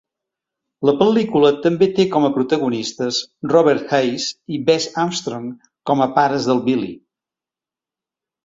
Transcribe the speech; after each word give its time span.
La 0.89 0.93
pel·lícula 1.01 1.49
també 1.65 1.89
té 1.99 2.05
com 2.15 2.25
a 2.29 2.31
protagonistes 2.37 3.19
Robert 3.53 3.93
Hays 3.99 4.27
i 4.57 4.61
Bess 4.71 4.89
Armstrong 5.05 5.47
com 5.91 6.03
a 6.07 6.11
pares 6.17 6.49
del 6.49 6.67
Billy. 6.71 6.91